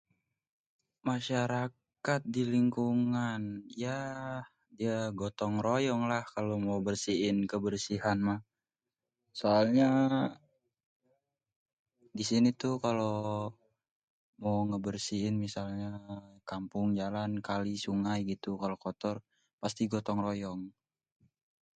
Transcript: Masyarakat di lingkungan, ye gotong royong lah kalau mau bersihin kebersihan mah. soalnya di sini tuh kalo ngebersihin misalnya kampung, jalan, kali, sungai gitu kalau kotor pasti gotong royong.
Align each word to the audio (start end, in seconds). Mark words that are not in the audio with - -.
Masyarakat 1.07 2.21
di 2.33 2.41
lingkungan, 2.53 3.41
ye 4.83 4.95
gotong 5.19 5.55
royong 5.67 6.03
lah 6.11 6.23
kalau 6.33 6.57
mau 6.65 6.79
bersihin 6.87 7.37
kebersihan 7.51 8.17
mah. 8.27 8.41
soalnya 9.39 9.87
di 12.17 12.23
sini 12.29 12.49
tuh 12.61 12.75
kalo 12.85 13.09
ngebersihin 14.69 15.35
misalnya 15.45 15.91
kampung, 16.49 16.87
jalan, 16.99 17.31
kali, 17.49 17.73
sungai 17.85 18.19
gitu 18.31 18.51
kalau 18.61 18.77
kotor 18.85 19.15
pasti 19.61 19.81
gotong 19.93 20.19
royong. 20.27 20.61